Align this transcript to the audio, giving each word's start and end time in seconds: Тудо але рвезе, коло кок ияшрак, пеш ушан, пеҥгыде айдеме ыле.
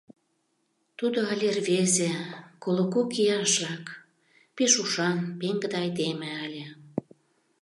Тудо 0.97 1.19
але 1.31 1.47
рвезе, 1.57 2.11
коло 2.63 2.83
кок 2.93 3.09
ияшрак, 3.21 3.85
пеш 4.55 4.73
ушан, 4.83 5.17
пеҥгыде 5.39 5.77
айдеме 5.83 6.29
ыле. 6.45 6.65